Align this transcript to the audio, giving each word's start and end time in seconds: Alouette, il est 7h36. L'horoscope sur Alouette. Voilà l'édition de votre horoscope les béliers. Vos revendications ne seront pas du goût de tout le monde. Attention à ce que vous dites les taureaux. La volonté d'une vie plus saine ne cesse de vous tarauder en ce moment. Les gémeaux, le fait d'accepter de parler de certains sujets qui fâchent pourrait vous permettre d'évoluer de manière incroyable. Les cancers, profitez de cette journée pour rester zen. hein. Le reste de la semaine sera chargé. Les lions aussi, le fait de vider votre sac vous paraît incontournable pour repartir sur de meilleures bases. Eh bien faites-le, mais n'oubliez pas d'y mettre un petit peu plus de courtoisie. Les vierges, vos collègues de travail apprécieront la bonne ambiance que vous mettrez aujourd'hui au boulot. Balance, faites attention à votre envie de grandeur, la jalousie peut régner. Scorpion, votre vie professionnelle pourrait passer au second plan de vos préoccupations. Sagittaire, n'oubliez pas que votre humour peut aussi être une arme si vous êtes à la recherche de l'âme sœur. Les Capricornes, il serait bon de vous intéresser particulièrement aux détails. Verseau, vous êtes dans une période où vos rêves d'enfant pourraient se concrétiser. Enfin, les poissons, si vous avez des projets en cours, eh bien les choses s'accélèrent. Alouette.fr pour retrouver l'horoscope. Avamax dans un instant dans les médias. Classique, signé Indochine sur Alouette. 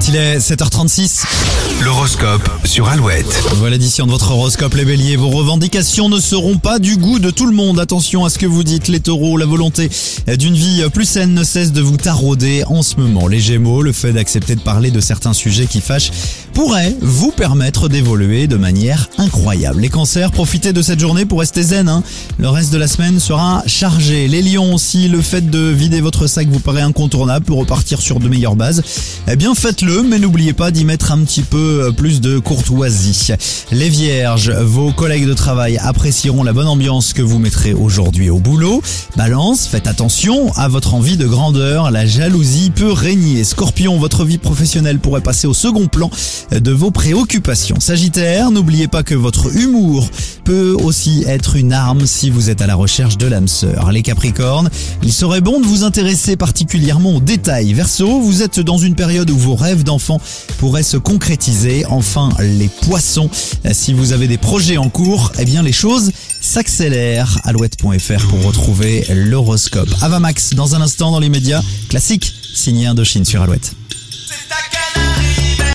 Alouette, 0.00 0.08
il 0.08 0.16
est 0.16 0.38
7h36. 0.38 1.24
L'horoscope 1.82 2.48
sur 2.64 2.88
Alouette. 2.88 3.26
Voilà 3.56 3.76
l'édition 3.76 4.06
de 4.06 4.10
votre 4.10 4.30
horoscope 4.30 4.74
les 4.74 4.84
béliers. 4.84 5.16
Vos 5.16 5.28
revendications 5.28 6.08
ne 6.08 6.18
seront 6.20 6.56
pas 6.56 6.78
du 6.78 6.96
goût 6.96 7.18
de 7.18 7.30
tout 7.30 7.46
le 7.46 7.52
monde. 7.52 7.78
Attention 7.80 8.24
à 8.24 8.30
ce 8.30 8.38
que 8.38 8.46
vous 8.46 8.64
dites 8.64 8.88
les 8.88 9.00
taureaux. 9.00 9.36
La 9.36 9.46
volonté 9.46 9.90
d'une 10.38 10.54
vie 10.54 10.82
plus 10.92 11.04
saine 11.04 11.34
ne 11.34 11.44
cesse 11.44 11.72
de 11.72 11.80
vous 11.82 11.96
tarauder 11.96 12.64
en 12.66 12.82
ce 12.82 12.96
moment. 12.96 13.28
Les 13.28 13.40
gémeaux, 13.40 13.82
le 13.82 13.92
fait 13.92 14.12
d'accepter 14.12 14.54
de 14.54 14.60
parler 14.60 14.90
de 14.90 15.00
certains 15.00 15.32
sujets 15.32 15.66
qui 15.66 15.80
fâchent 15.80 16.10
pourrait 16.54 16.94
vous 17.00 17.30
permettre 17.30 17.88
d'évoluer 17.88 18.46
de 18.46 18.56
manière 18.56 19.08
incroyable. 19.18 19.80
Les 19.80 19.88
cancers, 19.88 20.30
profitez 20.30 20.72
de 20.72 20.82
cette 20.82 21.00
journée 21.00 21.24
pour 21.24 21.40
rester 21.40 21.62
zen. 21.62 21.88
hein. 21.88 22.02
Le 22.38 22.48
reste 22.48 22.72
de 22.72 22.78
la 22.78 22.88
semaine 22.88 23.18
sera 23.20 23.62
chargé. 23.66 24.28
Les 24.28 24.42
lions 24.42 24.74
aussi, 24.74 25.08
le 25.08 25.20
fait 25.22 25.48
de 25.48 25.58
vider 25.58 26.00
votre 26.00 26.26
sac 26.26 26.48
vous 26.48 26.58
paraît 26.60 26.82
incontournable 26.82 27.44
pour 27.46 27.58
repartir 27.58 28.00
sur 28.00 28.18
de 28.18 28.28
meilleures 28.28 28.56
bases. 28.56 28.82
Eh 29.28 29.36
bien 29.36 29.54
faites-le, 29.54 29.89
mais 30.08 30.18
n'oubliez 30.18 30.52
pas 30.52 30.70
d'y 30.70 30.84
mettre 30.84 31.12
un 31.12 31.18
petit 31.18 31.42
peu 31.42 31.92
plus 31.96 32.20
de 32.20 32.38
courtoisie. 32.38 33.28
Les 33.72 33.88
vierges, 33.88 34.50
vos 34.50 34.92
collègues 34.92 35.26
de 35.26 35.34
travail 35.34 35.78
apprécieront 35.78 36.42
la 36.44 36.52
bonne 36.52 36.68
ambiance 36.68 37.12
que 37.12 37.22
vous 37.22 37.38
mettrez 37.38 37.72
aujourd'hui 37.72 38.30
au 38.30 38.38
boulot. 38.38 38.82
Balance, 39.16 39.66
faites 39.66 39.86
attention 39.86 40.52
à 40.54 40.68
votre 40.68 40.94
envie 40.94 41.16
de 41.16 41.26
grandeur, 41.26 41.90
la 41.90 42.06
jalousie 42.06 42.70
peut 42.70 42.92
régner. 42.92 43.42
Scorpion, 43.42 43.98
votre 43.98 44.24
vie 44.24 44.38
professionnelle 44.38 44.98
pourrait 44.98 45.20
passer 45.20 45.46
au 45.46 45.54
second 45.54 45.88
plan 45.88 46.10
de 46.52 46.70
vos 46.70 46.90
préoccupations. 46.90 47.80
Sagittaire, 47.80 48.50
n'oubliez 48.50 48.88
pas 48.88 49.02
que 49.02 49.14
votre 49.14 49.54
humour 49.56 50.08
peut 50.44 50.76
aussi 50.82 51.24
être 51.26 51.56
une 51.56 51.72
arme 51.72 52.06
si 52.06 52.30
vous 52.30 52.50
êtes 52.50 52.62
à 52.62 52.66
la 52.66 52.74
recherche 52.74 53.18
de 53.18 53.26
l'âme 53.26 53.48
sœur. 53.48 53.92
Les 53.92 54.02
Capricornes, 54.02 54.70
il 55.02 55.12
serait 55.12 55.40
bon 55.40 55.60
de 55.60 55.66
vous 55.66 55.84
intéresser 55.84 56.36
particulièrement 56.36 57.16
aux 57.16 57.20
détails. 57.20 57.72
Verseau, 57.72 58.20
vous 58.20 58.42
êtes 58.42 58.60
dans 58.60 58.78
une 58.78 58.94
période 58.94 59.30
où 59.30 59.36
vos 59.36 59.54
rêves 59.54 59.79
d'enfant 59.84 60.20
pourraient 60.58 60.82
se 60.82 60.96
concrétiser. 60.96 61.84
Enfin, 61.86 62.30
les 62.40 62.68
poissons, 62.68 63.30
si 63.72 63.92
vous 63.92 64.12
avez 64.12 64.28
des 64.28 64.38
projets 64.38 64.76
en 64.76 64.88
cours, 64.88 65.32
eh 65.38 65.44
bien 65.44 65.62
les 65.62 65.72
choses 65.72 66.12
s'accélèrent. 66.40 67.38
Alouette.fr 67.44 68.26
pour 68.28 68.44
retrouver 68.44 69.06
l'horoscope. 69.10 69.88
Avamax 70.00 70.54
dans 70.54 70.74
un 70.74 70.80
instant 70.80 71.10
dans 71.10 71.20
les 71.20 71.28
médias. 71.28 71.62
Classique, 71.88 72.34
signé 72.54 72.86
Indochine 72.86 73.24
sur 73.24 73.42
Alouette. 73.42 73.72